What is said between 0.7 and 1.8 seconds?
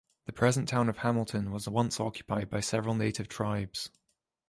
of Hamilton was